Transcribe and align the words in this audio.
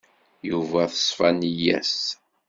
Yuba 0.49 0.81
teṣfa 0.91 1.29
nneyya-s. 1.31 1.95